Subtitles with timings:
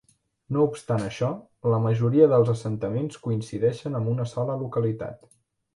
[0.55, 1.29] No obstant això,
[1.75, 5.29] la majoria dels assentaments coincideixen amb una sola localitat.